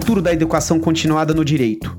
[0.00, 1.94] futuro da educação continuada no direito?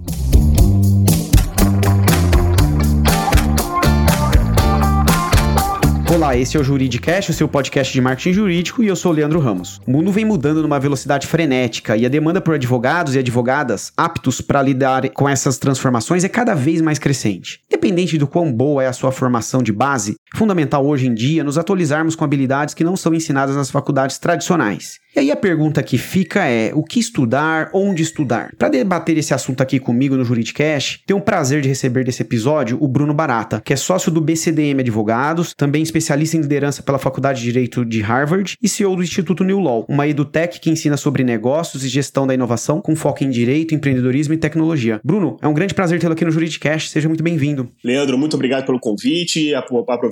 [6.12, 9.16] Olá, esse é o Juridicast, o seu podcast de marketing jurídico, e eu sou o
[9.16, 9.80] Leandro Ramos.
[9.88, 14.42] O mundo vem mudando numa velocidade frenética e a demanda por advogados e advogadas aptos
[14.42, 17.62] para lidar com essas transformações é cada vez mais crescente.
[17.70, 21.58] Independente do quão boa é a sua formação de base, fundamental hoje em dia nos
[21.58, 25.00] atualizarmos com habilidades que não são ensinadas nas faculdades tradicionais.
[25.14, 28.54] E aí a pergunta que fica é: o que estudar, onde estudar?
[28.58, 32.78] Para debater esse assunto aqui comigo no Juridicast, tenho o prazer de receber desse episódio
[32.80, 37.40] o Bruno Barata, que é sócio do BCDM Advogados, também especialista em liderança pela Faculdade
[37.40, 41.26] de Direito de Harvard e CEO do Instituto New Law, uma edutech que ensina sobre
[41.26, 45.02] negócios e gestão da inovação com foco em direito, empreendedorismo e tecnologia.
[45.04, 47.70] Bruno, é um grande prazer tê-lo aqui no Juridicast, seja muito bem-vindo.
[47.84, 49.56] Leandro, muito obrigado pelo convite e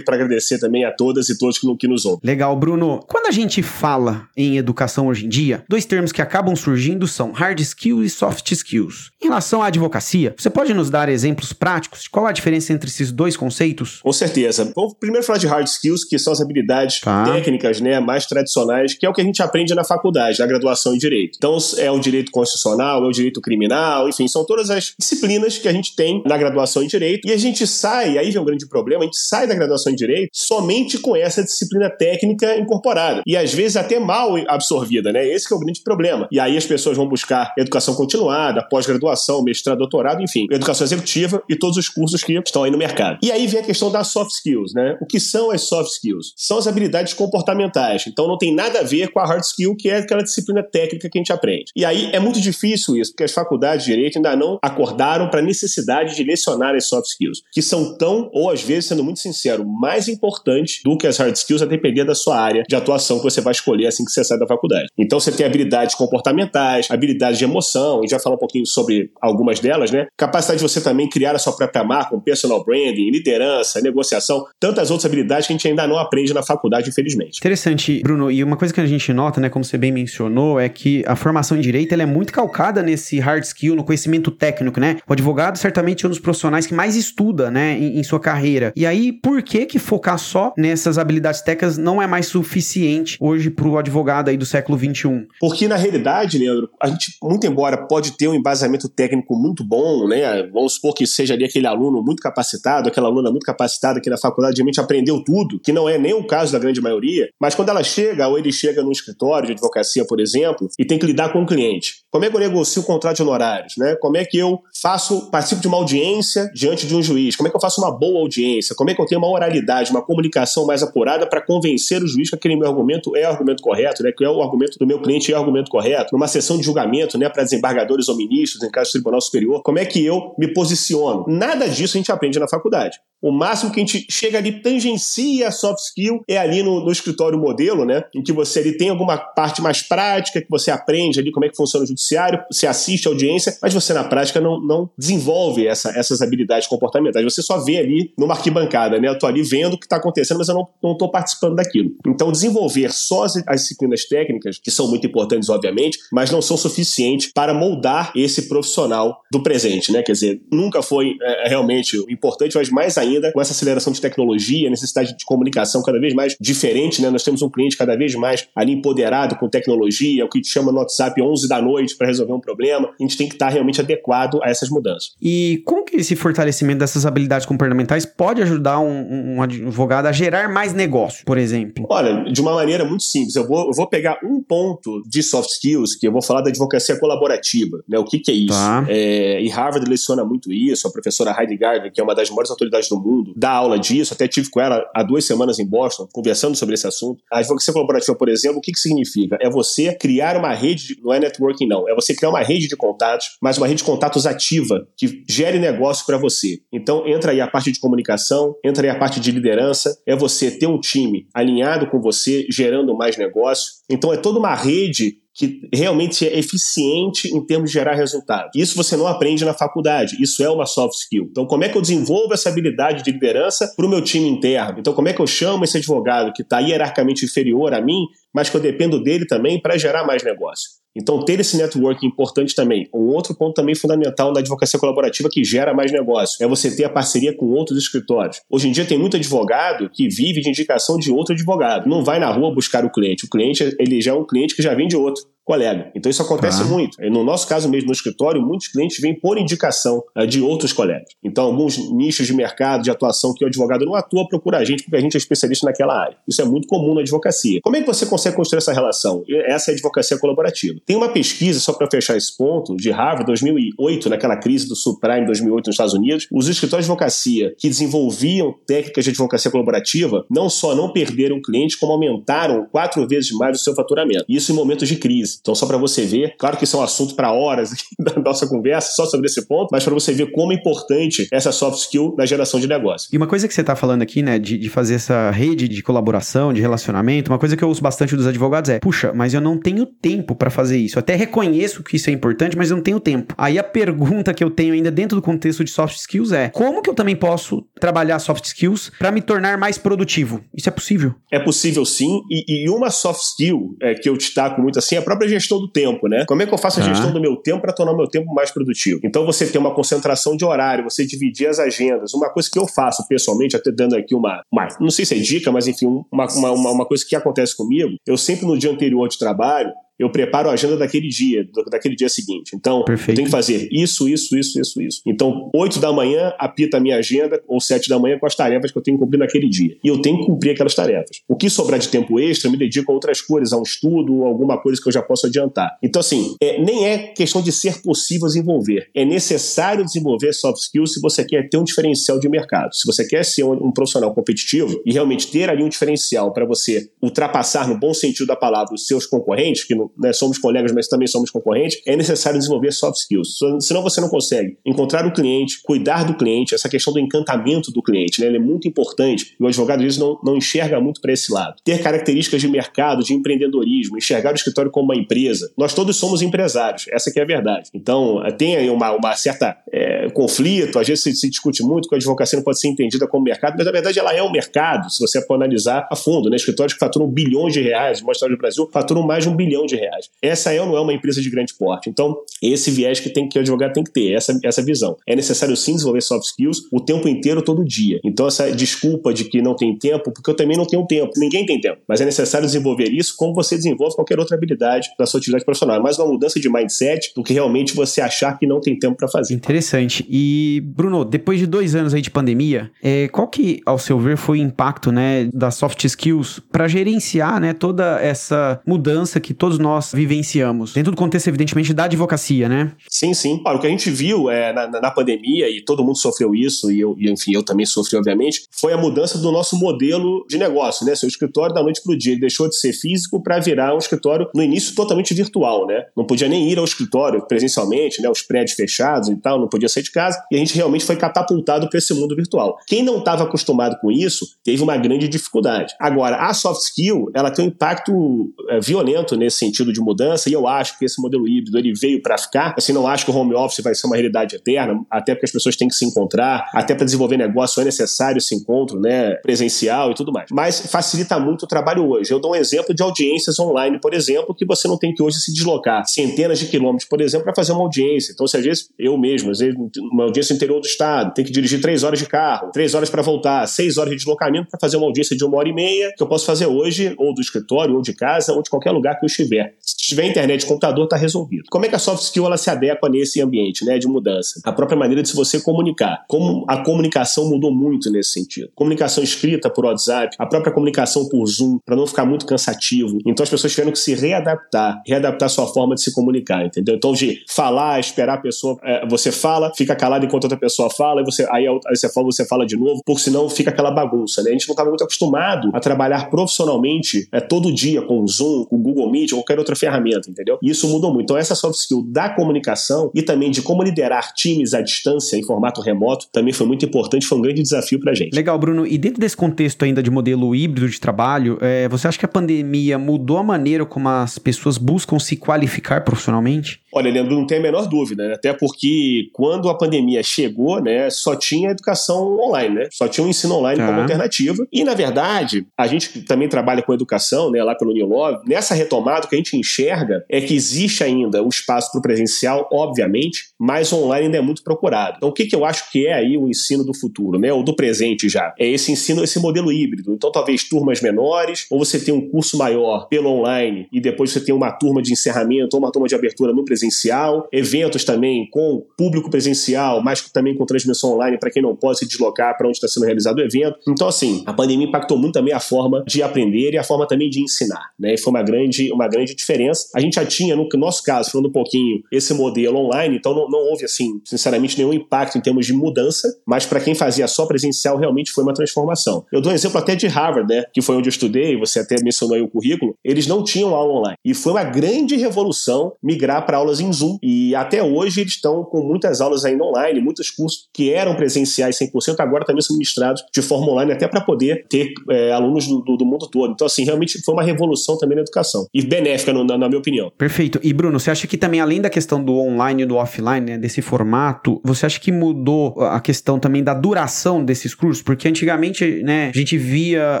[0.00, 2.20] aproveito para agradecer também a todas e todos que nos ouvem.
[2.24, 3.00] Legal, Bruno.
[3.06, 7.32] Quando a gente fala em educação hoje em dia, dois termos que acabam surgindo são
[7.32, 9.10] hard skills e soft skills.
[9.22, 12.88] Em relação à advocacia, você pode nos dar exemplos práticos de qual a diferença entre
[12.88, 14.00] esses dois conceitos?
[14.02, 14.72] Com certeza.
[14.74, 17.24] Vamos primeiro falar de hard skills, que são as habilidades tá.
[17.24, 20.94] técnicas, né, mais tradicionais, que é o que a gente aprende na faculdade, na graduação
[20.94, 21.36] em direito.
[21.36, 25.68] Então, é o direito constitucional, é o direito criminal, enfim, são todas as disciplinas que
[25.68, 27.28] a gente tem na graduação em direito.
[27.28, 29.94] E a gente sai, aí vem um grande problema, a gente sai da graduação em
[29.94, 33.22] direito somente com essa disciplina técnica incorporada.
[33.26, 35.26] E às vezes até mal absorvida né?
[35.26, 36.28] Esse é o grande problema.
[36.30, 41.56] E aí as pessoas vão buscar educação continuada, pós-graduação, mestrado, doutorado, enfim, educação executiva e
[41.56, 43.18] todos os cursos que estão aí no mercado.
[43.22, 44.96] E aí vem a questão das soft skills, né?
[45.00, 46.32] O que são as soft skills?
[46.36, 48.04] São as habilidades comportamentais.
[48.06, 51.08] Então não tem nada a ver com a hard skill, que é aquela disciplina técnica
[51.08, 51.72] que a gente aprende.
[51.74, 55.40] E aí é muito difícil isso, porque as faculdades de direito ainda não acordaram para
[55.40, 59.20] a necessidade de lecionar as soft skills, que são tão, ou às vezes, sendo muito
[59.20, 63.18] sincero, mais importantes do que as hard skills, a depender da sua área de atuação
[63.18, 64.88] que você vai escolher assim que você sai da faculdade faculdade.
[64.96, 69.58] Então você tem habilidades comportamentais, habilidades de emoção, e já falar um pouquinho sobre algumas
[69.58, 70.06] delas, né?
[70.16, 74.90] Capacidade de você também criar a sua própria marca, um personal branding, liderança, negociação, tantas
[74.90, 77.38] outras habilidades que a gente ainda não aprende na faculdade, infelizmente.
[77.38, 78.30] Interessante, Bruno.
[78.30, 81.16] E uma coisa que a gente nota, né, como você bem mencionou, é que a
[81.16, 84.98] formação em direito ela é muito calcada nesse hard skill, no conhecimento técnico, né?
[85.08, 88.72] O advogado certamente é um dos profissionais que mais estuda, né, em, em sua carreira.
[88.76, 93.50] E aí, por que que focar só nessas habilidades técnicas não é mais suficiente hoje
[93.50, 95.26] para o advogado aí do século XXI?
[95.38, 100.08] Porque, na realidade, Leandro, a gente, muito embora pode ter um embasamento técnico muito bom,
[100.08, 100.42] né?
[100.52, 104.18] Vamos supor que seja ali aquele aluno muito capacitado, aquela aluna muito capacitada que na
[104.18, 107.68] faculdade realmente aprendeu tudo, que não é nem o caso da grande maioria, mas quando
[107.68, 111.32] ela chega, ou ele chega num escritório de advocacia, por exemplo, e tem que lidar
[111.32, 112.02] com o um cliente.
[112.10, 113.94] Como é que eu negocio o contrato de honorários, né?
[113.96, 117.36] Como é que eu faço, participo de uma audiência diante de um juiz?
[117.36, 118.74] Como é que eu faço uma boa audiência?
[118.74, 119.49] Como é que eu tenho uma oralidade,
[119.90, 123.62] uma comunicação mais apurada para convencer o juiz que aquele meu argumento é o argumento
[123.62, 124.12] correto, né?
[124.12, 127.18] Que é o argumento do meu cliente é o argumento correto, numa sessão de julgamento,
[127.18, 130.52] né, para desembargadores ou ministros, em caso do Tribunal Superior, como é que eu me
[130.52, 131.24] posiciono?
[131.26, 132.98] Nada disso a gente aprende na faculdade.
[133.22, 136.90] O máximo que a gente chega ali, tangencia a soft skill, é ali no, no,
[136.90, 138.04] escritório modelo, né?
[138.14, 141.48] Em que você ali tem alguma parte mais prática, que você aprende ali como é
[141.48, 145.66] que funciona o judiciário, você assiste a audiência, mas você na prática não, não desenvolve
[145.66, 147.24] essa, essas habilidades comportamentais.
[147.24, 149.08] Você só vê ali numa arquibancada, né?
[149.08, 151.90] Eu tô ali vendo o que está acontecendo, mas eu não, não tô participando daquilo.
[152.06, 156.56] Então, desenvolver só as, as disciplinas técnicas, que são muito importantes, obviamente, mas não são
[156.56, 160.02] suficientes para moldar esse profissional do presente, né?
[160.02, 164.00] Quer dizer, nunca foi é, realmente importante, mas mais ainda ainda com essa aceleração de
[164.00, 167.10] tecnologia, necessidade de comunicação cada vez mais diferente, né?
[167.10, 170.78] Nós temos um cliente cada vez mais ali empoderado com tecnologia, o que chama no
[170.78, 172.88] WhatsApp 11 da noite para resolver um problema.
[172.88, 175.12] A gente tem que estar realmente adequado a essas mudanças.
[175.20, 180.48] E como que esse fortalecimento dessas habilidades comportamentais pode ajudar um, um advogado a gerar
[180.48, 181.86] mais negócio, por exemplo?
[181.88, 183.36] Olha, de uma maneira muito simples.
[183.36, 186.50] Eu vou, eu vou pegar um ponto de soft skills, que eu vou falar da
[186.50, 187.98] advocacia colaborativa, né?
[187.98, 188.54] O que, que é isso?
[188.54, 188.84] Tá.
[188.88, 192.50] É, e Harvard leciona muito isso, a professora Heidi Gardner, que é uma das maiores
[192.50, 194.14] autoridades do mundo, dá aula disso.
[194.14, 197.22] Até tive com ela há duas semanas em Boston, conversando sobre esse assunto.
[197.32, 199.36] A advocacia colaborativa, por exemplo, o que, que significa?
[199.40, 201.88] É você criar uma rede, de, não é networking, não.
[201.88, 205.58] É você criar uma rede de contatos, mas uma rede de contatos ativa, que gere
[205.58, 206.60] negócio para você.
[206.72, 210.50] Então, entra aí a parte de comunicação, entra aí a parte de liderança, é você
[210.50, 213.72] ter um time alinhado com você, gerando mais negócio.
[213.88, 218.50] Então, é toda uma rede que realmente é eficiente em termos de gerar resultado.
[218.54, 221.28] Isso você não aprende na faculdade, isso é uma soft skill.
[221.30, 224.80] Então, como é que eu desenvolvo essa habilidade de liderança para o meu time interno?
[224.80, 228.50] Então, como é que eu chamo esse advogado que está hierarquicamente inferior a mim, mas
[228.50, 230.79] que eu dependo dele também para gerar mais negócio?
[230.96, 232.88] Então, ter esse network é importante também.
[232.92, 236.84] Um outro ponto também fundamental na advocacia colaborativa que gera mais negócio é você ter
[236.84, 238.40] a parceria com outros escritórios.
[238.50, 241.88] Hoje em dia tem muito advogado que vive de indicação de outro advogado.
[241.88, 243.24] Não vai na rua buscar o cliente.
[243.24, 245.22] O cliente ele já é um cliente que já vem de outro.
[245.50, 245.90] Colega.
[245.96, 246.96] Então isso acontece muito.
[247.10, 251.08] No nosso caso mesmo, no escritório, muitos clientes vêm por indicação uh, de outros colegas.
[251.24, 254.84] Então, alguns nichos de mercado, de atuação que o advogado não atua, procura a gente
[254.84, 256.16] porque a gente é especialista naquela área.
[256.28, 257.58] Isso é muito comum na advocacia.
[257.64, 259.24] Como é que você consegue construir essa relação?
[259.46, 260.78] Essa é a advocacia colaborativa.
[260.86, 265.26] Tem uma pesquisa, só para fechar esse ponto, de Harvard, 2008, naquela crise do subprime
[265.26, 270.48] 2008 nos Estados Unidos, os escritórios de advocacia que desenvolviam técnicas de advocacia colaborativa não
[270.48, 274.24] só não perderam clientes, como aumentaram quatro vezes mais o seu faturamento.
[274.28, 275.39] Isso em momentos de crise.
[275.40, 278.46] Então, só para você ver, claro que isso é um assunto para horas da nossa
[278.46, 282.14] conversa, só sobre esse ponto, mas para você ver como é importante essa soft skill
[282.16, 283.08] na geração de negócio.
[283.12, 285.82] E uma coisa que você está falando aqui, né, de, de fazer essa rede de
[285.82, 289.40] colaboração, de relacionamento, uma coisa que eu uso bastante dos advogados é: puxa, mas eu
[289.40, 290.98] não tenho tempo para fazer isso.
[290.98, 293.34] Eu até reconheço que isso é importante, mas eu não tenho tempo.
[293.36, 296.82] Aí a pergunta que eu tenho ainda dentro do contexto de soft skills é: como
[296.82, 300.42] que eu também posso trabalhar soft skills para me tornar mais produtivo?
[300.54, 301.14] Isso é possível?
[301.30, 304.98] É possível sim, e, e uma soft skill é, que eu destaco muito assim é
[304.98, 306.24] a própria gestão do tempo, né?
[306.26, 308.32] Como é que eu faço a gestão do meu tempo para tornar o meu tempo
[308.32, 309.00] mais produtivo?
[309.04, 312.14] Então você tem uma concentração de horário, você dividir as agendas.
[312.14, 315.18] Uma coisa que eu faço pessoalmente, até dando aqui uma, uma não sei se é
[315.18, 319.08] dica, mas enfim, uma, uma, uma coisa que acontece comigo, eu sempre no dia anterior
[319.08, 322.52] de trabalho, eu preparo a agenda daquele dia, daquele dia seguinte.
[322.54, 323.10] Então, Perfeito.
[323.10, 325.02] eu tenho que fazer isso, isso, isso, isso, isso.
[325.06, 328.72] Então, 8 da manhã apita a minha agenda, ou 7 da manhã com as tarefas
[328.72, 329.76] que eu tenho que cumprir naquele dia.
[329.84, 331.20] E eu tenho que cumprir aquelas tarefas.
[331.28, 334.24] O que sobrar de tempo extra, eu me dedico a outras coisas, a um estudo,
[334.24, 335.76] alguma coisa que eu já posso adiantar.
[335.82, 338.88] Então, assim, é, nem é questão de ser possível desenvolver.
[338.94, 342.74] É necessário desenvolver soft skills se você quer ter um diferencial de mercado.
[342.74, 346.46] Se você quer ser um, um profissional competitivo e realmente ter ali um diferencial para
[346.46, 350.72] você ultrapassar, no bom sentido da palavra, os seus concorrentes, que não, né, somos colegas,
[350.72, 353.38] mas também somos concorrentes, é necessário desenvolver soft skills.
[353.60, 357.82] Senão você não consegue encontrar o cliente, cuidar do cliente, essa questão do encantamento do
[357.82, 359.34] cliente, né, ele é muito importante.
[359.38, 361.56] E o advogado, vezes, não, não enxerga muito para esse lado.
[361.64, 365.50] Ter características de mercado, de empreendedorismo, enxergar o escritório como uma empresa.
[365.56, 367.70] Nós todos somos empresários, essa que é a verdade.
[367.74, 371.94] Então, tem aí uma, uma certa é, conflito, às vezes se, se, discute muito que
[371.94, 374.90] a advocacia não pode ser entendida como mercado, mas na verdade ela é um mercado,
[374.90, 376.28] se você for analisar a fundo.
[376.28, 376.36] Né?
[376.36, 379.76] Escritórios que faturam bilhões de reais, história do Brasil, faturam mais de um bilhão de
[379.80, 380.08] reais.
[380.22, 381.88] Essa é ou não é uma empresa de grande porte.
[381.88, 384.96] Então, esse viés que, tem, que o advogado tem que ter, essa, essa visão.
[385.06, 388.00] É necessário sim desenvolver soft skills o tempo inteiro, todo dia.
[388.04, 391.46] Então, essa desculpa de que não tem tempo, porque eu também não tenho tempo, ninguém
[391.46, 391.78] tem tempo.
[391.88, 395.76] Mas é necessário desenvolver isso como você desenvolve qualquer outra habilidade da sua atividade profissional.
[395.76, 398.96] É mais uma mudança de mindset do que realmente você achar que não tem tempo
[398.96, 399.34] para fazer.
[399.34, 400.04] Interessante.
[400.08, 404.16] E, Bruno, depois de dois anos aí de pandemia, é, qual que, ao seu ver,
[404.16, 409.58] foi o impacto né, das soft skills para gerenciar né, toda essa mudança que todos
[409.58, 410.72] nós vivenciamos?
[410.72, 412.72] Dentro do contexto, evidentemente, da advocacia, né?
[412.88, 413.42] Sim, sim.
[413.44, 416.70] Olha, o que a gente viu é, na, na, pandemia, e todo mundo sofreu isso,
[416.70, 420.38] e, eu, e enfim, eu também sofri, obviamente, foi a mudança do nosso modelo de
[420.38, 420.94] negócio, né?
[420.94, 423.78] Seu escritório da noite para o dia, ele deixou de ser físico para virar um
[423.78, 425.84] escritório, no início, totalmente virtual, né?
[425.96, 428.08] Não podia nem ir ao escritório presencialmente, né?
[428.08, 430.96] Os prédios fechados e tal, não podia sair de casa, e a gente realmente foi
[430.96, 432.58] catapultado para esse mundo virtual.
[432.66, 435.74] Quem não estava acostumado com isso, teve uma grande dificuldade.
[435.78, 440.32] Agora, a soft skill, ela tem um impacto é, violento nesse sentido de mudança, e
[440.32, 442.54] eu acho que esse modelo híbrido ele veio para ficar.
[442.56, 445.32] Assim, não acho que o home office vai ser uma realidade eterna, até porque as
[445.32, 449.90] pessoas têm que se encontrar, até para desenvolver negócio é necessário esse encontro, né, presencial
[449.90, 450.28] e tudo mais.
[450.30, 452.12] Mas facilita muito o trabalho hoje.
[452.12, 455.18] Eu dou um exemplo de audiências online, por exemplo, que você não tem que hoje
[455.18, 458.12] se deslocar centenas de quilômetros, por exemplo, para fazer uma audiência.
[458.12, 461.24] Então, se às vezes eu mesmo, às vezes uma audiência no interior do estado, tem
[461.24, 464.60] que dirigir três horas de carro, três horas para voltar, seis horas de deslocamento para
[464.60, 467.20] fazer uma audiência de uma hora e meia, que eu posso fazer hoje, ou do
[467.20, 469.39] escritório, ou de casa, ou de qualquer lugar que eu estiver.
[469.60, 471.44] Se tiver internet, computador, está resolvido.
[471.50, 474.40] Como é que a soft skill ela se adequa nesse ambiente né, de mudança?
[474.44, 476.04] A própria maneira de se você comunicar.
[476.08, 478.50] Como a comunicação mudou muito nesse sentido.
[478.54, 482.98] Comunicação escrita por WhatsApp, a própria comunicação por Zoom, para não ficar muito cansativo.
[483.06, 486.74] Então as pessoas tiveram que se readaptar, readaptar sua forma de se comunicar, entendeu?
[486.74, 491.00] Então de falar, esperar a pessoa, é, você fala, fica calado enquanto outra pessoa fala,
[491.00, 494.22] e você, aí, aí você fala, você fala de novo, porque senão fica aquela bagunça,
[494.22, 494.30] né?
[494.30, 498.58] A gente não estava muito acostumado a trabalhar profissionalmente é, todo dia com Zoom, com
[498.58, 500.38] Google Meet ou qualquer outra ferramenta, entendeu?
[500.42, 501.04] E isso mudou muito.
[501.04, 505.22] Então essa soft skill da comunicação e também de como liderar times à distância em
[505.22, 508.14] formato remoto também foi muito importante, foi um grande desafio para a gente.
[508.14, 508.66] Legal, Bruno.
[508.66, 512.08] E dentro desse contexto ainda de modelo híbrido de trabalho, é, você acha que a
[512.08, 516.60] pandemia mudou a maneira como as pessoas buscam se qualificar profissionalmente?
[516.72, 518.14] Olha, Leandro, não tem a menor dúvida, né?
[518.20, 522.68] até porque quando a pandemia chegou, né, só tinha educação online, né?
[522.70, 523.66] Só tinha o um ensino online tá.
[523.66, 524.46] como alternativa.
[524.52, 528.54] E, na verdade, a gente também trabalha com educação, né, lá pelo New Love, nessa
[528.54, 532.48] retomada, o que a gente enxerga é que existe ainda o espaço para o presencial,
[532.52, 534.96] obviamente, mas online ainda é muito procurado.
[534.98, 537.42] Então, o que, que eu acho que é aí o ensino do futuro, né, ou
[537.42, 538.34] do presente já?
[538.38, 539.94] É esse ensino, esse modelo híbrido.
[539.94, 544.20] Então, talvez turmas menores, ou você tem um curso maior pelo online e depois você
[544.20, 548.64] tem uma turma de encerramento ou uma turma de abertura no presencial, eventos também com
[548.76, 552.56] público presencial, mas também com transmissão online para quem não pode se deslocar para onde
[552.56, 553.58] está sendo realizado o evento.
[553.66, 557.08] Então, assim, a pandemia impactou muito também a forma de aprender e a forma também
[557.08, 557.94] de ensinar, né?
[557.94, 559.68] E foi uma grande, uma grande diferença.
[559.74, 563.28] A gente já tinha, no nosso caso, falando um pouquinho, esse modelo online, então não,
[563.28, 567.26] não houve, assim, sinceramente, nenhum impacto em termos de mudança, mas para quem fazia só
[567.26, 569.04] presencial, realmente foi uma transformação.
[569.12, 570.44] Eu dou um exemplo até de Harvard, né?
[570.52, 573.72] Que foi onde eu estudei, você até mencionou aí o currículo, eles não tinham aula
[573.72, 573.96] online.
[574.04, 576.98] E foi uma grande revolução migrar para aulas em Zoom.
[577.02, 581.58] E até hoje eles estão com muitas aulas ainda online, muitos cursos que eram presenciais
[581.58, 585.76] 100%, agora também são ministrados de forma online, até para poder ter é, alunos do,
[585.76, 586.32] do, mundo todo.
[586.32, 588.46] Então, assim, realmente foi uma revolução também na educação.
[588.52, 589.92] E benéfica, no, na, na, minha opinião.
[589.96, 590.40] Perfeito.
[590.42, 593.38] E, Bruno, você acha que também, além da questão do online e do offline, né,
[593.38, 597.82] desse formato, você acha que mudou a questão também da duração desses cursos?
[597.82, 600.00] Porque antigamente, né, a gente via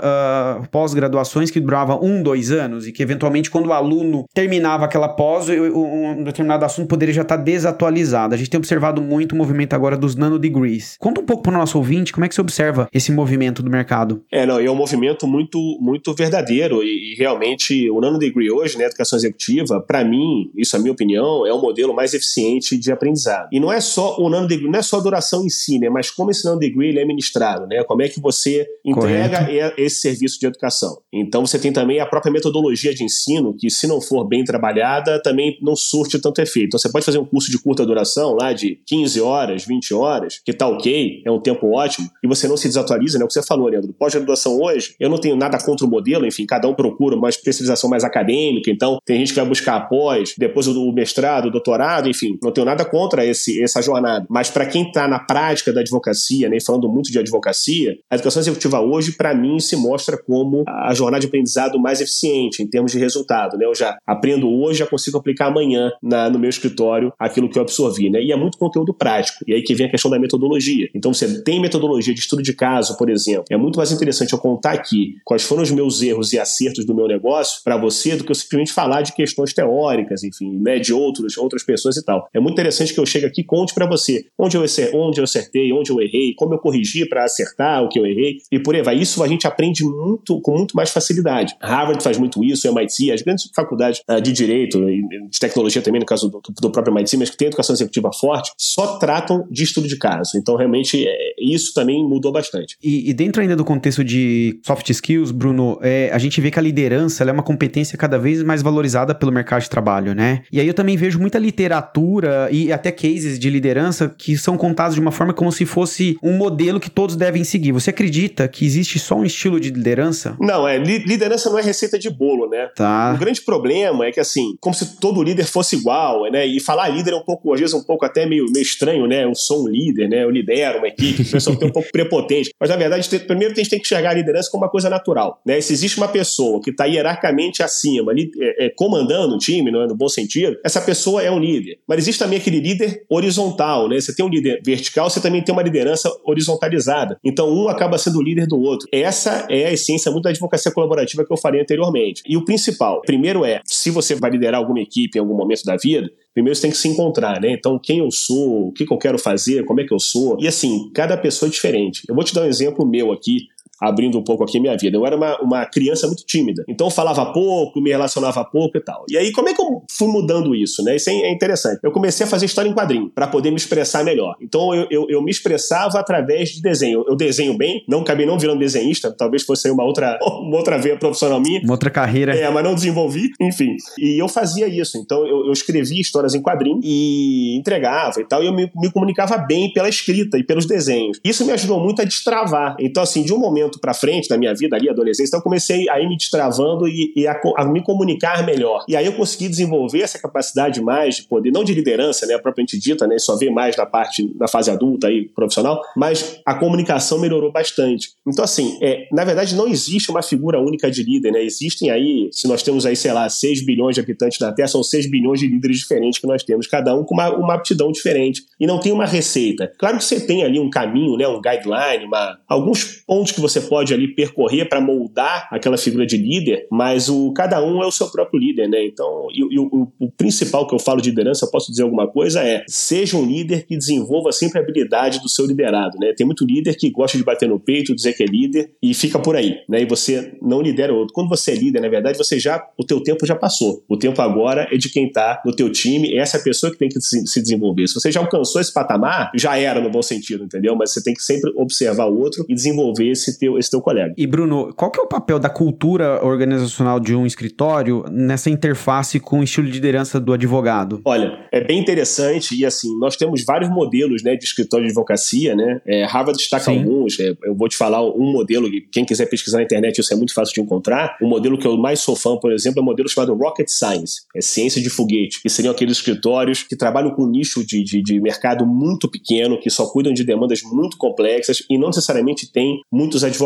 [0.00, 5.08] uh, pós-graduações que duravam um, dois anos e que, eventualmente, quando o aluno terminava aquela
[5.08, 8.34] pós, um determinado assunto poderia já estar desatualizado.
[8.34, 10.96] A gente tem observado muito o movimento agora dos nanodegrees.
[10.98, 13.70] Conta um pouco para o nosso ouvinte como é que você observa esse movimento do
[13.70, 14.22] mercado.
[14.30, 18.84] É, não, é um movimento muito, muito verdadeiro e, e realmente o nanodegree hoje, né,
[18.84, 22.90] educação executiva, para mim, isso é a minha opinião, é o modelo mais eficiente de
[22.90, 23.48] aprendizado.
[23.52, 26.10] E não é só o nanodegree, não é só a duração em si, né, mas
[26.10, 29.80] como esse nanodegree ele é ministrado, né, como é que você entrega Correto.
[29.80, 30.98] esse serviço de educação.
[31.12, 35.20] Então você tem também a própria metodologia de ensino, que se não for bem trabalhada,
[35.22, 36.68] também não surte tanto efeito.
[36.68, 40.40] Então você pode fazer um curso de curta duração, lá de 15 horas, 20 horas,
[40.44, 43.24] que tá ok, é um tempo ótimo, e você não se desatualiza, né?
[43.24, 43.94] O que você falou, Leandro.
[43.98, 47.88] Pós-graduação hoje, eu não tenho nada contra o modelo, enfim, cada um procura uma especialização
[47.88, 52.38] mais acadêmica, então tem gente que vai buscar após, depois o mestrado, o doutorado, enfim,
[52.42, 54.26] não tenho nada contra esse, essa jornada.
[54.28, 58.40] Mas para quem está na prática da advocacia, né, falando muito de advocacia, a educação
[58.40, 62.92] executiva hoje, para mim, se mostra como a jornada de aprendizado mais eficiente em termos
[62.92, 63.64] de resultado, né?
[63.64, 67.62] Eu já aprendo hoje, já consigo aplicar amanhã na, no meu escritório aquilo que eu
[67.62, 68.22] absorvi, né?
[68.22, 69.44] E é muito conteúdo prático.
[69.46, 70.88] E aí que vem a questão da metodologia.
[70.94, 73.44] Então você tem metodologia de estudo de caso, por exemplo.
[73.50, 76.94] É muito mais interessante eu contar aqui quais foram os meus erros e acertos do
[76.94, 80.92] meu negócio para você do que eu simplesmente falar de questões teóricas, enfim, né, de
[80.92, 82.28] outros, outras pessoas e tal.
[82.34, 85.24] É muito interessante que eu chegue aqui e conte para você onde eu, onde eu
[85.24, 88.74] acertei, onde eu errei, como eu corrigi para acertar o que eu errei e por
[88.74, 88.96] aí vai.
[88.96, 91.54] Isso a gente aprende muito com muito mais facilidade.
[91.60, 96.06] Harvard faz muito isso, MIT, as grandes faculdades uh, de direito de tecnologia também, no
[96.10, 99.96] caso do, do próprio mas que tem educação executiva forte, só tratam de estudo de
[99.96, 100.32] caso.
[100.36, 102.76] Então, realmente, é, isso também mudou bastante.
[102.82, 106.58] E, e, dentro ainda do contexto de soft skills, Bruno, é, a gente vê que
[106.58, 110.42] a liderança é uma competência cada vez mais valorizada pelo mercado de trabalho, né?
[110.50, 114.94] E aí eu também vejo muita literatura e até cases de liderança que são contados
[114.94, 117.72] de uma forma como se fosse um modelo que todos devem seguir.
[117.72, 120.36] Você acredita que existe só um estilo de liderança?
[120.40, 122.68] Não, é liderança não é receita de bolo, né?
[122.74, 123.12] Tá.
[123.14, 125.89] O grande problema é que assim, como se todo líder fosse igual,
[126.30, 126.46] né?
[126.46, 129.24] E falar líder é um pouco, às vezes, um pouco até meio, meio estranho, né?
[129.24, 130.24] Eu sou um líder, né?
[130.24, 132.50] Eu lidero uma equipe, o pessoal tem um pouco prepotente.
[132.58, 135.40] Mas na verdade, primeiro a gente tem que enxergar a liderança como uma coisa natural,
[135.44, 135.60] né?
[135.60, 139.82] Se existe uma pessoa que está hierarquicamente acima, ali, é, é, comandando o time, não
[139.82, 141.78] é no bom sentido, essa pessoa é um líder.
[141.86, 144.00] Mas existe também aquele líder horizontal, né?
[144.00, 147.18] Você tem um líder vertical, você também tem uma liderança horizontalizada.
[147.24, 148.88] Então um acaba sendo o líder do outro.
[148.92, 152.22] Essa é a essência muito da advocacia colaborativa que eu falei anteriormente.
[152.26, 155.76] E o principal, primeiro é, se você vai liderar alguma equipe em algum momento da
[155.82, 157.52] vida, primeiro você tem que se encontrar, né?
[157.52, 160.36] Então, quem eu sou, o que, eu quero fazer, como é que eu sou.
[160.40, 162.02] E assim, cada pessoa é diferente.
[162.08, 163.48] Eu vou te dar um exemplo meu aqui
[163.80, 164.96] abrindo um pouco aqui minha vida.
[164.96, 168.80] Eu era uma, uma criança muito tímida, então eu falava pouco, me relacionava pouco e
[168.80, 169.04] tal.
[169.08, 170.96] E aí, como é que eu fui mudando isso, né?
[170.96, 171.80] Isso é interessante.
[171.82, 174.36] Eu comecei a fazer história em quadrinho, para poder me expressar melhor.
[174.40, 177.04] Então, eu, eu, eu, me expressava através de desenho.
[177.06, 180.96] Eu desenho bem, não acabei não virando desenhista, talvez fosse uma outra, uma outra veia
[180.96, 181.60] profissional minha.
[181.62, 182.34] Uma outra carreira.
[182.34, 183.76] É, mas não desenvolvi, enfim.
[183.98, 184.98] E eu fazia isso.
[184.98, 188.90] Então, eu, eu escrevia histórias em quadrinho e entregava e tal, e eu me, me
[188.90, 191.18] comunicava bem pela escrita e pelos desenhos.
[191.24, 192.76] Isso me ajudou muito a destravar.
[192.78, 195.44] Então, assim, de um momento momento para frente da minha vida ali, adolescência, então eu
[195.44, 198.84] comecei a ir me destravando e, e a, a, me comunicar melhor.
[198.88, 202.78] E aí eu consegui desenvolver essa capacidade mais de poder, não de liderança, né, propriamente
[202.78, 207.18] dita, né, só ver mais na parte, na fase adulta aí, profissional, mas a comunicação
[207.18, 208.10] melhorou bastante.
[208.26, 212.28] Então, assim, é, na verdade não existe uma figura única de líder, né, existem aí,
[212.32, 215.40] se nós temos aí, sei lá, 6 bilhões de habitantes na Terra, são 6 bilhões
[215.40, 218.42] de líderes diferentes que nós temos, cada um com uma, uma aptidão diferente.
[218.58, 219.72] E não tem uma receita.
[219.78, 223.59] Claro que você tem ali um caminho, né, um guideline, uma, alguns pontos que você
[223.62, 227.90] pode ali percorrer para moldar aquela figura de líder, mas o cada um é o
[227.90, 228.84] seu próprio líder, né?
[228.84, 232.06] Então, e, e o, o, principal que eu falo de liderança, eu posso dizer alguma
[232.06, 236.12] coisa, é seja um líder que desenvolva sempre a habilidade do seu liderado, né?
[236.16, 239.18] Tem muito líder que gosta de bater no peito, dizer que é líder e fica
[239.18, 239.82] por aí, né?
[239.82, 241.14] E você não lidera o outro.
[241.14, 243.82] Quando você é líder, na verdade, você já o teu tempo já passou.
[243.88, 246.78] O tempo agora é de quem está no teu time, essa é a pessoa que
[246.78, 247.86] tem que se desenvolver.
[247.88, 250.74] Se você já alcançou esse patamar, já era no bom sentido, entendeu?
[250.76, 254.14] Mas você tem que sempre observar o outro e desenvolver esse teu, esse teu colega.
[254.16, 259.18] E Bruno, qual que é o papel da cultura organizacional de um escritório nessa interface
[259.20, 261.00] com o estilo de liderança do advogado?
[261.04, 265.54] Olha, é bem interessante e assim, nós temos vários modelos né, de escritório de advocacia,
[265.54, 265.80] né?
[265.86, 266.78] É, Harvard destaca Sim.
[266.78, 270.16] alguns, é, eu vou te falar um modelo, quem quiser pesquisar na internet, isso é
[270.16, 271.16] muito fácil de encontrar.
[271.20, 274.22] O modelo que eu mais sou fã, por exemplo, é o modelo chamado Rocket Science,
[274.34, 278.02] é ciência de foguete, que seriam aqueles escritórios que trabalham com um nicho de, de,
[278.02, 282.80] de mercado muito pequeno, que só cuidam de demandas muito complexas e não necessariamente tem
[282.90, 283.39] muitos advogados.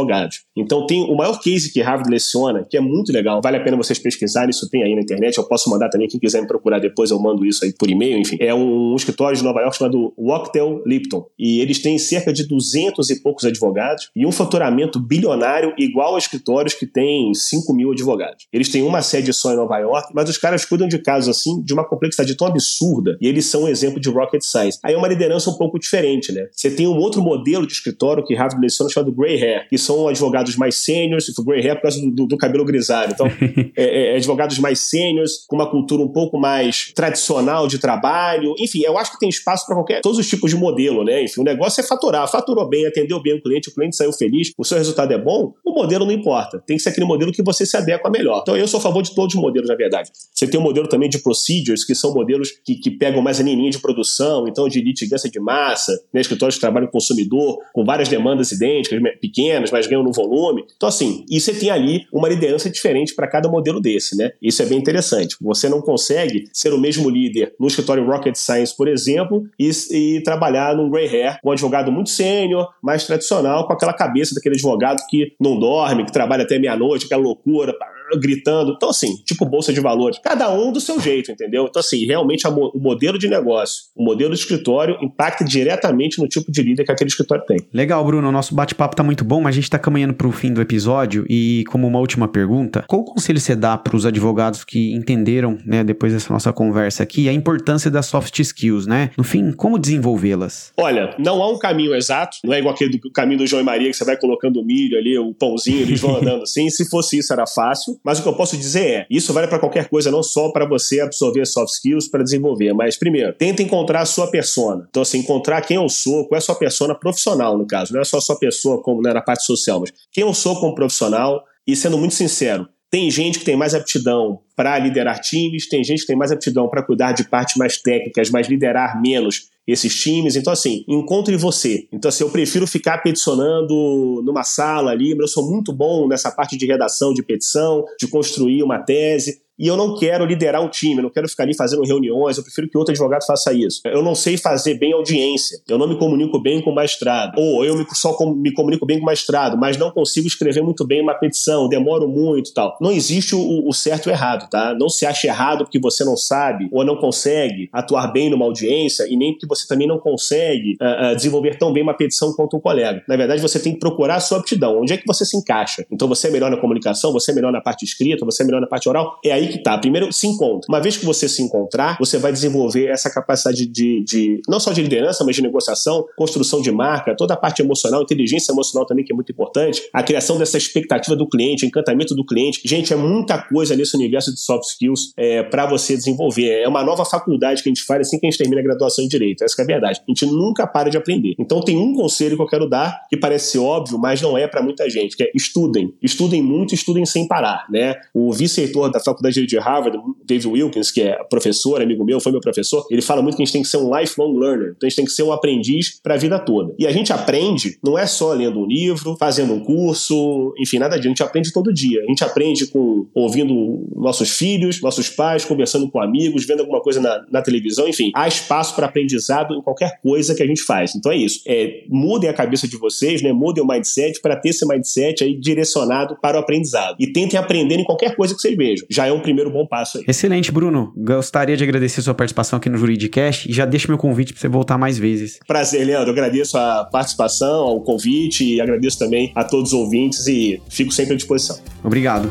[0.57, 3.77] Então tem o maior case que Harvard leciona, que é muito legal, vale a pena
[3.77, 6.79] vocês pesquisarem, isso tem aí na internet, eu posso mandar também, quem quiser me procurar
[6.79, 8.37] depois eu mando isso aí por e-mail, enfim.
[8.41, 12.47] É um, um escritório de Nova York chamado Wachtell Lipton, e eles têm cerca de
[12.47, 17.93] 200 e poucos advogados e um faturamento bilionário igual a escritórios que têm 5 mil
[17.93, 18.47] advogados.
[18.53, 21.63] Eles têm uma sede só em Nova York, mas os caras cuidam de casos assim
[21.63, 24.79] de uma complexidade tão absurda e eles são um exemplo de rocket science.
[24.83, 26.47] Aí é uma liderança um pouco diferente, né?
[26.53, 30.07] Você tem um outro modelo de escritório que Harvard leciona chamado Grey Hair, que são
[30.07, 33.13] advogados mais sêniores, tipo Grey Hair por causa do, do, do cabelo grisalho.
[33.13, 33.27] Então,
[33.77, 38.55] é, é, é, advogados mais sêniores, com uma cultura um pouco mais tradicional de trabalho.
[38.59, 41.25] Enfim, eu acho que tem espaço para qualquer, todos os tipos de modelo, né?
[41.25, 42.31] Enfim, o negócio é faturar.
[42.31, 45.53] Faturou bem, atendeu bem o cliente, o cliente saiu feliz, o seu resultado é bom,
[45.65, 46.63] o modelo não importa.
[46.65, 48.41] Tem que ser aquele modelo que você se adequa melhor.
[48.43, 50.11] Então, eu sou a favor de todos os modelos, na verdade.
[50.33, 53.43] Você tem um modelo também de procedures, que são modelos que, que pegam mais a
[53.43, 56.21] linha de produção, então de litigância de massa, né?
[56.21, 60.65] escritórios que trabalham com consumidor, com várias demandas idênticas, pequenas, mas ganham no volume.
[60.77, 64.33] Então, assim, e você tem ali uma liderança diferente para cada modelo desse, né?
[64.41, 65.37] Isso é bem interessante.
[65.41, 70.23] Você não consegue ser o mesmo líder no escritório Rocket Science, por exemplo, e, e
[70.23, 75.03] trabalhar num Grey Hair, um advogado muito sênior, mais tradicional, com aquela cabeça daquele advogado
[75.09, 77.73] que não dorme, que trabalha até meia-noite, aquela loucura,
[78.21, 78.73] gritando.
[78.73, 80.19] Então, assim, tipo bolsa de valores.
[80.23, 81.67] Cada um do seu jeito, entendeu?
[81.69, 86.29] Então, assim, realmente mo o modelo de negócio, o modelo de escritório impacta diretamente no
[86.29, 87.59] tipo de líder que aquele escritório tem.
[87.73, 88.29] Legal, Bruno.
[88.29, 91.25] O nosso bate-papo tá muito bom, mas a gente tá caminhando pro fim do episódio
[91.29, 95.85] e, como uma última pergunta, qual conselho você dá para os advogados que entenderam, né,
[95.85, 99.11] depois dessa nossa conversa aqui, a importância das soft skills, né?
[99.17, 100.73] No fim, como desenvolvê-las?
[100.77, 103.65] Olha, não há um caminho exato, não é igual aquele do caminho do João e
[103.65, 106.69] Maria, que você vai colocando o milho ali, o pãozinho, eles vão andando assim.
[106.71, 107.99] Se fosse isso, era fácil.
[108.05, 110.69] Mas o que eu posso dizer é: isso vale para qualquer coisa, não só para
[110.69, 112.75] você absorver soft skills para desenvolver.
[112.75, 114.87] Mas, primeiro, tenta encontrar a sua persona.
[114.91, 117.95] Então, assim, encontrar quem eu sou, qual é a sua persona profissional, no caso.
[117.95, 120.61] Não é só a sua pessoa como né, na parte social, mas quem eu sou
[120.61, 121.43] como profissional.
[121.67, 126.03] E sendo muito sincero, tem gente que tem mais aptidão para liderar times, tem gente
[126.03, 130.37] que tem mais aptidão para cuidar de partes mais técnicas, mas liderar menos esses times.
[130.37, 131.89] Então, assim, encontre você.
[131.93, 136.31] Então, assim, eu prefiro ficar peticionando numa sala ali, mas eu sou muito bom nessa
[136.31, 140.69] parte de redação de petição, de construir uma tese e eu não quero liderar um
[140.69, 143.81] time, eu não quero ficar ali fazendo reuniões, eu prefiro que outro advogado faça isso.
[143.85, 147.65] Eu não sei fazer bem audiência, eu não me comunico bem com o magistrado, ou
[147.65, 151.15] eu só me comunico bem com o magistrado, mas não consigo escrever muito bem uma
[151.15, 152.77] petição, demoro muito e tal.
[152.81, 154.75] Não existe o, o certo e o errado, tá?
[154.75, 159.07] Não se ache errado porque você não sabe ou não consegue atuar bem numa audiência
[159.09, 162.57] e nem porque você também não consegue uh, uh, desenvolver tão bem uma petição quanto
[162.57, 163.03] um colega.
[163.09, 165.85] Na verdade, você tem que procurar a sua aptidão, onde é que você se encaixa.
[165.91, 168.61] Então, você é melhor na comunicação, você é melhor na parte escrita, você é melhor
[168.61, 169.77] na parte oral, é aí aí que tá.
[169.79, 170.67] Primeiro, se encontra.
[170.69, 174.73] Uma vez que você se encontrar, você vai desenvolver essa capacidade de, de não só
[174.73, 179.05] de liderança, mas de negociação, construção de marca, toda a parte emocional, inteligência emocional também,
[179.05, 182.61] que é muito importante, a criação dessa expectativa do cliente, encantamento do cliente.
[182.65, 186.63] Gente, é muita coisa nesse universo de soft skills é, para você desenvolver.
[186.63, 189.05] É uma nova faculdade que a gente faz assim que a gente termina a graduação
[189.05, 189.45] em Direito.
[189.45, 190.01] Essa é a verdade.
[190.01, 191.35] A gente nunca para de aprender.
[191.39, 194.63] Então, tem um conselho que eu quero dar, que parece óbvio, mas não é para
[194.63, 195.95] muita gente, que é estudem.
[196.03, 197.95] Estudem muito, estudem sem parar, né?
[198.13, 202.33] O vice-reitor da Faculdade dele de Harvard, David Wilkins, que é professor, amigo meu, foi
[202.33, 204.75] meu professor, ele fala muito que a gente tem que ser um lifelong learner.
[204.77, 206.75] Então a gente tem que ser um aprendiz para a vida toda.
[206.79, 210.97] E a gente aprende, não é só lendo um livro, fazendo um curso, enfim, nada
[210.97, 211.09] disso.
[211.09, 212.03] A gente aprende todo dia.
[212.03, 217.01] A gente aprende com ouvindo nossos filhos, nossos pais, conversando com amigos, vendo alguma coisa
[217.01, 218.11] na, na televisão, enfim.
[218.15, 220.95] Há espaço para aprendizado em qualquer coisa que a gente faz.
[220.95, 221.41] Então é isso.
[221.47, 223.33] É, mudem a cabeça de vocês, né?
[223.33, 226.97] Mudem o mindset para ter esse mindset aí direcionado para o aprendizado.
[226.99, 228.87] E tentem aprender em qualquer coisa que vocês vejam.
[228.91, 230.05] Já é um primeiro bom passo aí.
[230.07, 230.93] Excelente, Bruno.
[230.97, 234.49] Gostaria de agradecer sua participação aqui no Juridicast e já deixo meu convite para você
[234.49, 235.41] voltar mais vezes.
[235.47, 236.11] Prazer, Leandro.
[236.11, 241.15] agradeço a participação, o convite e agradeço também a todos os ouvintes e fico sempre
[241.15, 241.59] à disposição.
[241.83, 242.31] Obrigado.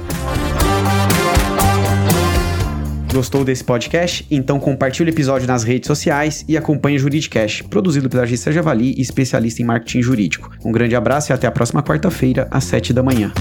[3.14, 4.26] Gostou desse podcast?
[4.32, 8.96] Então compartilhe o episódio nas redes sociais e acompanhe o Juridicast, produzido pela agência Javali
[8.98, 10.50] e especialista em marketing jurídico.
[10.66, 13.32] Um grande abraço e até a próxima quarta-feira, às 7 da manhã.